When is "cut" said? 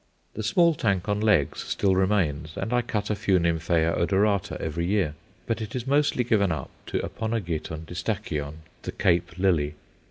2.81-3.11